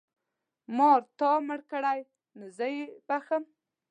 [0.77, 1.99] مار تا مړ کړی
[2.37, 3.43] نو زه یې بښم.